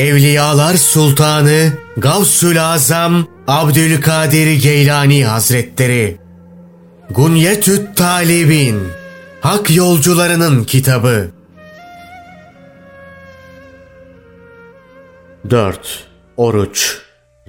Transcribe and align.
Evliyalar 0.00 0.74
Sultanı 0.74 1.72
Gavsül 1.96 2.64
Azam 2.64 3.26
Abdülkadir 3.46 4.52
Geylani 4.52 5.24
Hazretleri 5.24 6.16
Gunyetüt 7.10 7.96
Talibin 7.96 8.80
Hak 9.40 9.76
Yolcularının 9.76 10.64
Kitabı 10.64 11.30
4. 15.50 16.04
Oruç 16.36 16.98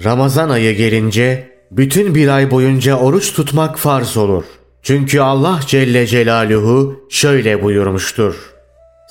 Ramazan 0.04 0.50
ayı 0.50 0.76
gelince 0.78 1.52
bütün 1.72 2.16
bir 2.16 2.28
ay 2.28 2.52
boyunca 2.52 2.96
oruç 2.96 3.34
tutmak 3.34 3.80
farz 3.80 4.18
olur. 4.18 4.44
Çünkü 4.84 5.20
Allah 5.20 5.60
Celle 5.68 6.08
Celaluhu 6.08 7.08
şöyle 7.10 7.64
buyurmuştur. 7.64 8.51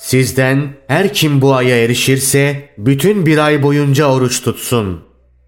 Sizden 0.01 0.69
her 0.87 1.13
kim 1.13 1.41
bu 1.41 1.55
aya 1.55 1.83
erişirse 1.83 2.69
bütün 2.77 3.25
bir 3.25 3.37
ay 3.37 3.63
boyunca 3.63 4.05
oruç 4.05 4.41
tutsun. 4.41 4.99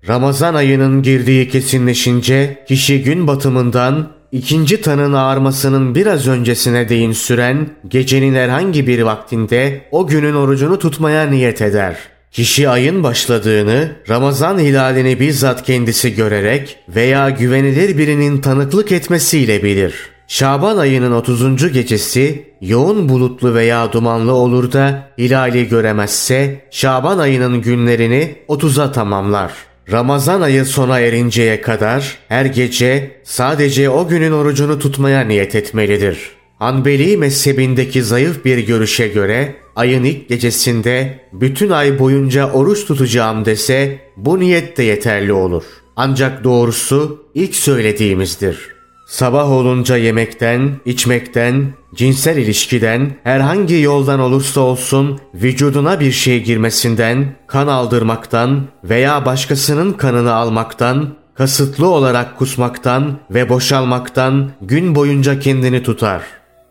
Ramazan 0.08 0.56
ayının 0.56 1.02
girdiği 1.02 1.50
kesinleşince 1.50 2.64
kişi 2.68 3.04
gün 3.04 3.28
batımından 3.28 4.12
ikinci 4.32 4.82
tanın 4.82 5.14
ağarmasının 5.14 5.96
biraz 5.96 6.28
öncesine 6.28 6.90
değin 6.90 7.12
süren 7.12 7.70
gecenin 7.88 8.36
herhangi 8.36 8.88
bir 8.88 9.02
vaktinde 9.02 9.82
o 9.92 10.08
günün 10.08 10.34
orucunu 10.34 10.80
tutmaya 10.80 11.26
niyet 11.26 11.62
eder. 11.62 11.98
Kişi 12.32 12.70
ayın 12.70 13.04
başladığını 13.04 13.92
Ramazan 14.10 14.60
hilalini 14.60 15.20
bizzat 15.20 15.64
kendisi 15.64 16.16
görerek 16.16 16.78
veya 16.90 17.30
güvenilir 17.30 17.98
birinin 17.98 18.42
tanıklık 18.42 18.92
etmesiyle 18.92 19.64
bilir. 19.64 20.13
Şaban 20.34 20.78
ayının 20.78 21.12
30. 21.12 21.74
gecesi 21.74 22.46
yoğun 22.62 23.10
bulutlu 23.10 23.54
veya 23.54 23.94
dumanlı 23.94 24.34
olur 24.34 24.72
da 24.72 25.10
hilali 25.18 25.68
göremezse 25.68 26.66
Şaban 26.72 27.18
ayının 27.18 27.62
günlerini 27.62 28.36
30'a 28.50 28.92
tamamlar. 28.92 29.54
Ramazan 29.92 30.42
ayı 30.42 30.66
sona 30.66 31.00
erinceye 31.00 31.62
kadar 31.62 32.18
her 32.28 32.46
gece 32.46 33.22
sadece 33.24 33.90
o 33.90 34.08
günün 34.08 34.32
orucunu 34.32 34.80
tutmaya 34.80 35.22
niyet 35.22 35.56
etmelidir. 35.56 36.18
Hanbeli 36.60 37.18
mezhebindeki 37.18 38.04
zayıf 38.04 38.46
bir 38.46 38.58
görüşe 38.58 39.08
göre 39.08 39.56
ayın 39.76 40.04
ilk 40.04 40.30
gecesinde 40.30 41.20
bütün 41.34 41.70
ay 41.70 42.00
boyunca 42.00 42.52
oruç 42.52 42.86
tutacağım 42.86 43.46
dese 43.46 44.00
bu 44.18 44.40
niyet 44.40 44.78
de 44.78 44.84
yeterli 44.84 45.34
olur. 45.34 45.64
Ancak 45.96 46.44
doğrusu 46.44 47.26
ilk 47.36 47.56
söylediğimizdir. 47.56 48.73
Sabah 49.14 49.52
olunca 49.52 49.98
yemekten, 49.98 50.72
içmekten, 50.86 51.74
cinsel 51.96 52.38
ilişkiden, 52.38 53.12
herhangi 53.24 53.80
yoldan 53.80 54.20
olursa 54.20 54.62
olsun 54.62 55.20
vücuduna 55.34 56.00
bir 56.00 56.12
şey 56.12 56.44
girmesinden, 56.44 57.36
kan 57.48 57.68
aldırmaktan 57.68 58.68
veya 58.84 59.26
başkasının 59.26 59.94
kanını 59.94 60.34
almaktan, 60.34 61.16
kasıtlı 61.36 61.88
olarak 61.88 62.38
kusmaktan 62.38 63.20
ve 63.30 63.50
boşalmaktan 63.50 64.52
gün 64.62 64.96
boyunca 64.96 65.40
kendini 65.40 65.84
tutar. 65.84 66.22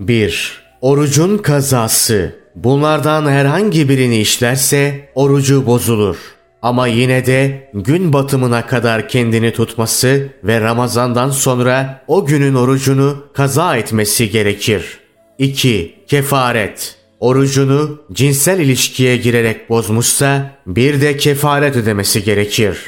1. 0.00 0.62
Orucun 0.80 1.38
kazası 1.38 2.34
Bunlardan 2.54 3.26
herhangi 3.26 3.88
birini 3.88 4.18
işlerse 4.18 5.10
orucu 5.14 5.66
bozulur. 5.66 6.16
Ama 6.62 6.86
yine 6.86 7.26
de 7.26 7.70
gün 7.74 8.12
batımına 8.12 8.66
kadar 8.66 9.08
kendini 9.08 9.52
tutması 9.52 10.28
ve 10.44 10.60
Ramazan'dan 10.60 11.30
sonra 11.30 12.04
o 12.06 12.26
günün 12.26 12.54
orucunu 12.54 13.24
kaza 13.34 13.76
etmesi 13.76 14.30
gerekir. 14.30 14.98
2. 15.38 15.94
Kefaret 16.06 16.96
Orucunu 17.20 18.02
cinsel 18.12 18.60
ilişkiye 18.60 19.16
girerek 19.16 19.70
bozmuşsa 19.70 20.50
bir 20.66 21.00
de 21.00 21.16
kefaret 21.16 21.76
ödemesi 21.76 22.24
gerekir. 22.24 22.78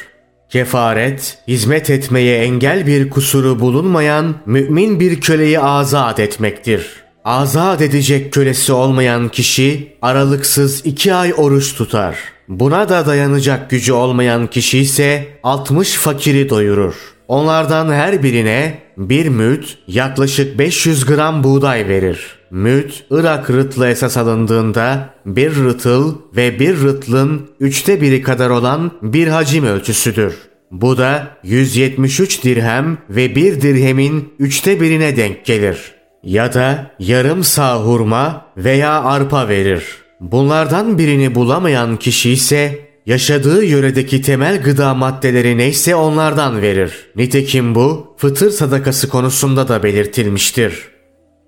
Kefaret, 0.49 1.39
hizmet 1.49 1.91
etmeye 1.91 2.39
engel 2.39 2.87
bir 2.87 3.11
kusuru 3.11 3.61
bulunmayan 3.61 4.37
mümin 4.47 5.01
bir 5.01 5.21
köleyi 5.21 5.61
azat 5.61 6.21
etmektir. 6.21 7.04
Azat 7.25 7.83
edecek 7.83 8.33
kölesi 8.33 8.73
olmayan 8.73 9.29
kişi 9.29 9.97
aralıksız 10.03 10.87
iki 10.87 11.15
ay 11.15 11.35
oruç 11.37 11.75
tutar. 11.75 12.17
Buna 12.49 12.89
da 12.89 13.07
dayanacak 13.07 13.71
gücü 13.71 13.93
olmayan 13.93 14.47
kişi 14.47 14.79
ise 14.79 15.27
60 15.43 15.93
fakiri 15.93 16.49
doyurur. 16.49 16.95
Onlardan 17.29 17.93
her 17.93 18.23
birine 18.23 18.79
bir 18.97 19.29
müt 19.29 19.79
yaklaşık 19.89 20.59
500 20.59 21.05
gram 21.05 21.45
buğday 21.45 21.89
verir. 21.89 22.39
Müt 22.51 23.05
Irak 23.11 23.51
rıtlı 23.51 23.89
esas 23.89 24.17
alındığında 24.17 25.11
bir 25.27 25.55
rıtıl 25.55 26.15
ve 26.37 26.59
bir 26.59 26.81
rıtlın 26.83 27.49
üçte 27.61 28.01
biri 28.01 28.23
kadar 28.23 28.51
olan 28.51 28.91
bir 29.03 29.29
hacim 29.29 29.67
ölçüsüdür. 29.67 30.35
Bu 30.71 30.99
da 30.99 31.37
173 31.43 32.45
dirhem 32.45 32.99
ve 33.11 33.37
bir 33.37 33.61
dirhemin 33.61 34.35
üçte 34.39 34.81
birine 34.81 35.17
denk 35.17 35.45
gelir. 35.45 35.94
Ya 36.25 36.55
da 36.55 36.91
yarım 36.99 37.45
sağ 37.45 37.77
hurma 37.77 38.47
veya 38.57 39.03
arpa 39.03 39.49
verir. 39.49 39.85
Bunlardan 40.21 40.99
birini 40.99 41.35
bulamayan 41.35 41.97
kişi 41.97 42.31
ise 42.31 42.79
yaşadığı 43.07 43.65
yöredeki 43.65 44.23
temel 44.23 44.63
gıda 44.63 44.95
maddeleri 44.95 45.59
neyse 45.59 45.95
onlardan 45.95 46.63
verir. 46.63 47.11
Nitekim 47.17 47.75
bu 47.75 48.15
fıtır 48.17 48.51
sadakası 48.51 49.09
konusunda 49.09 49.69
da 49.69 49.83
belirtilmiştir. 49.83 50.89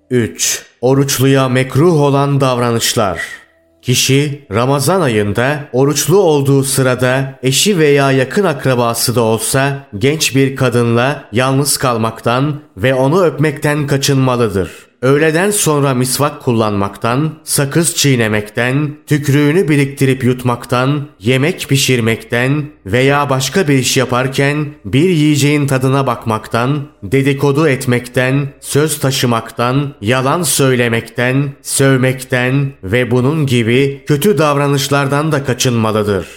3. 0.09 0.65
Oruçluya 0.81 1.49
mekruh 1.49 2.01
olan 2.01 2.41
davranışlar 2.41 3.21
Kişi 3.87 4.45
Ramazan 4.51 5.01
ayında 5.01 5.59
oruçlu 5.73 6.17
olduğu 6.19 6.63
sırada 6.63 7.39
eşi 7.43 7.79
veya 7.79 8.11
yakın 8.11 8.43
akrabası 8.43 9.15
da 9.15 9.21
olsa 9.21 9.87
genç 9.97 10.35
bir 10.35 10.55
kadınla 10.55 11.23
yalnız 11.31 11.77
kalmaktan 11.77 12.61
ve 12.77 12.93
onu 12.93 13.23
öpmekten 13.23 13.87
kaçınmalıdır. 13.87 14.86
Öğleden 15.01 15.51
sonra 15.51 15.93
misvak 15.93 16.41
kullanmaktan, 16.41 17.33
sakız 17.43 17.95
çiğnemekten, 17.95 18.97
tükrüğünü 19.07 19.69
biriktirip 19.69 20.23
yutmaktan, 20.23 21.07
yemek 21.19 21.65
pişirmekten 21.69 22.65
veya 22.85 23.29
başka 23.29 23.67
bir 23.67 23.73
iş 23.73 23.97
yaparken 23.97 24.67
bir 24.85 25.09
yiyeceğin 25.09 25.67
tadına 25.67 26.07
bakmaktan, 26.07 26.87
dedikodu 27.03 27.67
etmekten, 27.67 28.47
söz 28.59 28.99
taşımaktan, 28.99 29.93
yalan 30.01 30.43
söylemekten, 30.43 31.53
sövmekten 31.61 32.73
ve 32.83 33.11
bunun 33.11 33.45
gibi 33.45 34.03
kötü 34.07 34.37
davranışlardan 34.37 35.31
da 35.31 35.43
kaçınmalıdır. 35.43 36.27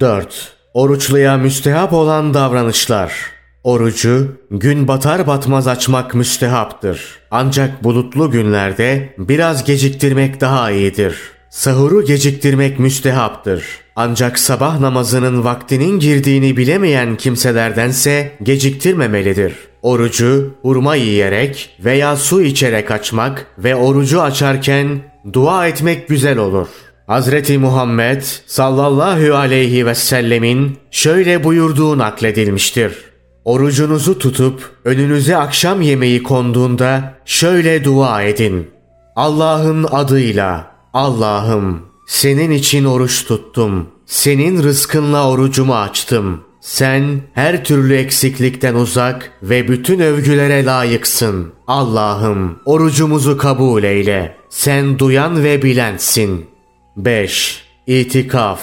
4. 0.00 0.52
Oruçluya 0.74 1.36
müstehap 1.36 1.92
olan 1.92 2.34
davranışlar 2.34 3.39
Orucu 3.64 4.36
gün 4.50 4.88
batar 4.88 5.26
batmaz 5.26 5.68
açmak 5.68 6.14
müstehaptır. 6.14 7.18
Ancak 7.30 7.84
bulutlu 7.84 8.30
günlerde 8.30 9.14
biraz 9.18 9.64
geciktirmek 9.64 10.40
daha 10.40 10.70
iyidir. 10.70 11.16
Sahuru 11.50 12.04
geciktirmek 12.04 12.78
müstehaptır. 12.78 13.64
Ancak 13.96 14.38
sabah 14.38 14.80
namazının 14.80 15.44
vaktinin 15.44 15.98
girdiğini 15.98 16.56
bilemeyen 16.56 17.16
kimselerdense 17.16 18.32
geciktirmemelidir. 18.42 19.54
Orucu 19.82 20.54
hurma 20.62 20.94
yiyerek 20.94 21.76
veya 21.84 22.16
su 22.16 22.42
içerek 22.42 22.90
açmak 22.90 23.46
ve 23.58 23.76
orucu 23.76 24.22
açarken 24.22 25.00
dua 25.32 25.68
etmek 25.68 26.08
güzel 26.08 26.38
olur. 26.38 26.68
Hazreti 27.06 27.58
Muhammed 27.58 28.22
sallallahu 28.46 29.34
aleyhi 29.34 29.86
ve 29.86 29.94
sellemin 29.94 30.78
şöyle 30.90 31.44
buyurduğu 31.44 31.98
nakledilmiştir. 31.98 33.09
Orucunuzu 33.50 34.18
tutup 34.18 34.70
önünüze 34.84 35.36
akşam 35.36 35.80
yemeği 35.80 36.22
konduğunda 36.22 37.14
şöyle 37.24 37.84
dua 37.84 38.22
edin. 38.22 38.70
Allah'ın 39.16 39.86
adıyla 39.90 40.70
Allah'ım 40.94 41.82
senin 42.06 42.50
için 42.50 42.84
oruç 42.84 43.24
tuttum. 43.26 43.88
Senin 44.06 44.62
rızkınla 44.62 45.30
orucumu 45.30 45.74
açtım. 45.74 46.40
Sen 46.60 47.20
her 47.34 47.64
türlü 47.64 47.94
eksiklikten 47.96 48.74
uzak 48.74 49.32
ve 49.42 49.68
bütün 49.68 50.00
övgülere 50.00 50.64
layıksın. 50.64 51.52
Allah'ım 51.66 52.58
orucumuzu 52.64 53.36
kabul 53.36 53.82
eyle. 53.82 54.36
Sen 54.48 54.98
duyan 54.98 55.44
ve 55.44 55.62
bilensin. 55.62 56.46
5. 56.96 57.64
İtikaf 57.86 58.60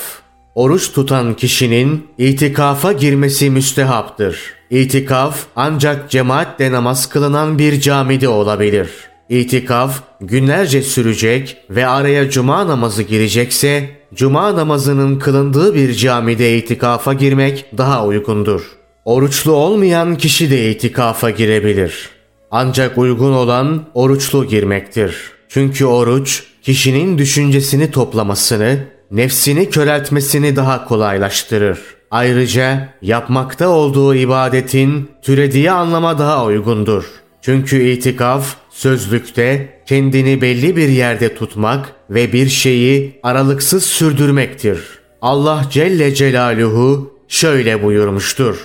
Oruç 0.58 0.92
tutan 0.92 1.34
kişinin 1.34 2.08
itikafa 2.18 2.92
girmesi 2.92 3.50
müstehaptır. 3.50 4.40
İtikaf 4.70 5.46
ancak 5.56 6.10
cemaatle 6.10 6.72
namaz 6.72 7.10
kılınan 7.10 7.60
bir 7.60 7.80
camide 7.80 8.30
olabilir. 8.30 8.90
İtikaf 9.30 10.04
günlerce 10.22 10.82
sürecek 10.82 11.58
ve 11.70 11.88
araya 11.88 12.30
cuma 12.30 12.68
namazı 12.68 13.04
girecekse 13.04 13.90
cuma 14.16 14.56
namazının 14.56 15.20
kılındığı 15.20 15.76
bir 15.76 15.94
camide 15.94 16.58
itikafa 16.58 17.14
girmek 17.14 17.66
daha 17.78 18.06
uygundur. 18.06 18.62
Oruçlu 19.06 19.52
olmayan 19.52 20.16
kişi 20.16 20.52
de 20.52 20.72
itikafa 20.72 21.30
girebilir. 21.30 22.10
Ancak 22.52 22.98
uygun 22.98 23.34
olan 23.34 23.86
oruçlu 23.94 24.46
girmektir. 24.46 25.16
Çünkü 25.50 25.86
oruç 25.86 26.44
kişinin 26.62 27.18
düşüncesini 27.18 27.92
toplamasını, 27.92 28.97
nefsini 29.12 29.70
köreltmesini 29.70 30.56
daha 30.56 30.86
kolaylaştırır. 30.86 31.80
Ayrıca 32.12 32.90
yapmakta 33.02 33.70
olduğu 33.70 34.16
ibadetin 34.16 35.12
türediği 35.22 35.72
anlama 35.72 36.20
daha 36.20 36.46
uygundur. 36.46 37.04
Çünkü 37.42 37.84
itikaf 37.84 38.56
sözlükte 38.70 39.70
kendini 39.86 40.42
belli 40.42 40.76
bir 40.76 40.90
yerde 40.90 41.36
tutmak 41.36 41.94
ve 42.10 42.34
bir 42.34 42.48
şeyi 42.48 43.20
aralıksız 43.24 43.86
sürdürmektir. 43.86 44.80
Allah 45.22 45.66
Celle 45.70 46.16
Celaluhu 46.16 47.14
şöyle 47.28 47.84
buyurmuştur. 47.84 48.58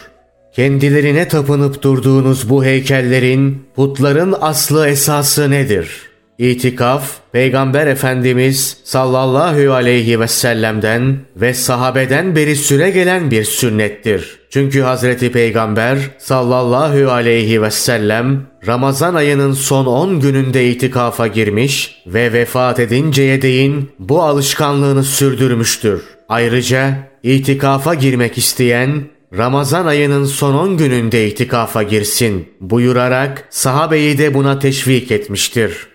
Kendilerine 0.55 1.29
tapınıp 1.29 1.83
durduğunuz 1.83 2.51
bu 2.51 2.65
heykellerin, 2.65 3.65
putların 3.77 4.35
aslı 4.41 4.89
esası 4.89 5.51
nedir? 5.51 6.12
İtikaf, 6.39 7.11
Peygamber 7.33 7.87
Efendimiz 7.87 8.77
sallallahu 8.85 9.73
aleyhi 9.73 10.21
ve 10.21 10.29
sellem'den 10.29 11.17
ve 11.37 11.55
sahabeden 11.55 12.37
beri 12.37 12.57
süre 12.57 12.91
gelen 12.91 13.31
bir 13.31 13.45
sünnettir. 13.45 14.39
Çünkü 14.51 14.81
Hazreti 14.81 15.33
Peygamber 15.33 15.99
sallallahu 16.19 17.11
aleyhi 17.11 17.63
ve 17.63 17.71
sellem 17.71 18.47
Ramazan 18.67 19.15
ayının 19.15 19.53
son 19.53 19.87
10 19.87 20.21
gününde 20.21 20.71
itikafa 20.71 21.27
girmiş 21.27 22.03
ve 22.07 22.33
vefat 22.33 22.81
edinceye 22.81 23.43
değin 23.43 23.91
bu 23.99 24.23
alışkanlığını 24.23 25.05
sürdürmüştür. 25.05 26.03
Ayrıca 26.29 26.95
itikafa 27.23 27.95
girmek 27.95 28.39
isteyen 28.39 29.05
Ramazan 29.37 29.87
ayının 29.87 30.25
son 30.25 30.55
10 30.55 30.77
gününde 30.77 31.29
itikafa 31.29 31.83
girsin 31.83 32.49
buyurarak 32.61 33.49
sahabeyi 33.51 34.19
de 34.19 34.35
buna 34.35 34.59
teşvik 34.59 35.11
etmiştir. 35.11 35.92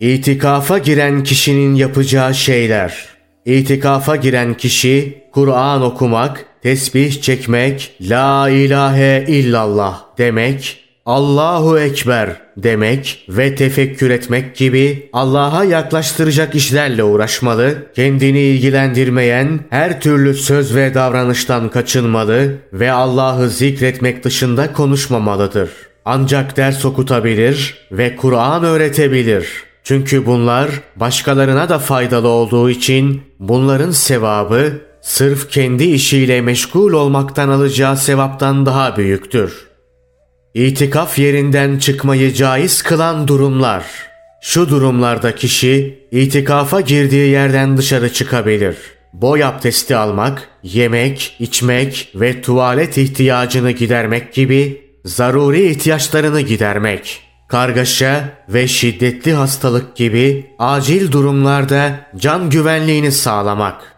İtikafa 0.00 0.78
giren 0.78 1.22
kişinin 1.24 1.74
yapacağı 1.74 2.34
şeyler. 2.34 3.04
İtikafa 3.44 4.16
giren 4.16 4.54
kişi 4.54 5.22
Kur'an 5.32 5.82
okumak, 5.82 6.44
tesbih 6.62 7.22
çekmek, 7.22 7.96
La 8.00 8.50
ilahe 8.50 9.24
illallah 9.28 10.02
demek, 10.18 10.84
Allahu 11.06 11.78
Ekber 11.78 12.36
demek 12.56 13.26
ve 13.28 13.54
tefekkür 13.54 14.10
etmek 14.10 14.56
gibi 14.56 15.08
Allah'a 15.12 15.64
yaklaştıracak 15.64 16.54
işlerle 16.54 17.04
uğraşmalı, 17.04 17.74
kendini 17.94 18.40
ilgilendirmeyen 18.40 19.60
her 19.70 20.00
türlü 20.00 20.34
söz 20.34 20.74
ve 20.74 20.94
davranıştan 20.94 21.68
kaçınmalı 21.68 22.54
ve 22.72 22.92
Allah'ı 22.92 23.50
zikretmek 23.50 24.24
dışında 24.24 24.72
konuşmamalıdır. 24.72 25.70
Ancak 26.04 26.56
ders 26.56 26.84
okutabilir 26.84 27.74
ve 27.92 28.16
Kur'an 28.16 28.64
öğretebilir. 28.64 29.66
Çünkü 29.86 30.26
bunlar 30.26 30.70
başkalarına 30.96 31.68
da 31.68 31.78
faydalı 31.78 32.28
olduğu 32.28 32.70
için 32.70 33.22
bunların 33.38 33.90
sevabı 33.90 34.72
sırf 35.00 35.50
kendi 35.50 35.84
işiyle 35.84 36.40
meşgul 36.40 36.92
olmaktan 36.92 37.48
alacağı 37.48 37.96
sevaptan 37.96 38.66
daha 38.66 38.96
büyüktür. 38.96 39.66
İtikaf 40.54 41.18
yerinden 41.18 41.78
çıkmayı 41.78 42.34
caiz 42.34 42.82
kılan 42.82 43.28
durumlar. 43.28 43.84
Şu 44.40 44.68
durumlarda 44.68 45.34
kişi 45.34 45.98
itikafa 46.10 46.80
girdiği 46.80 47.28
yerden 47.28 47.76
dışarı 47.76 48.12
çıkabilir. 48.12 48.76
Boy 49.12 49.44
abdesti 49.44 49.96
almak, 49.96 50.48
yemek, 50.62 51.36
içmek 51.38 52.12
ve 52.14 52.42
tuvalet 52.42 52.98
ihtiyacını 52.98 53.70
gidermek 53.70 54.32
gibi 54.32 54.82
zaruri 55.04 55.68
ihtiyaçlarını 55.68 56.40
gidermek. 56.40 57.25
Kargaşa 57.48 58.28
ve 58.48 58.68
şiddetli 58.68 59.32
hastalık 59.32 59.96
gibi 59.96 60.54
acil 60.58 61.12
durumlarda 61.12 62.00
can 62.16 62.50
güvenliğini 62.50 63.12
sağlamak. 63.12 63.95